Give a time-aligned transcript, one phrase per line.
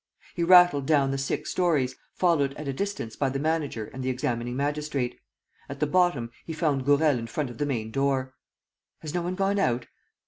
[0.33, 4.09] He rattled down the six storeys, followed at a distance by the manager and the
[4.09, 5.19] examining magistrate.
[5.69, 8.33] At the bottom, he found Gourel in front of the main door.
[9.01, 9.85] "Has no one gone out?"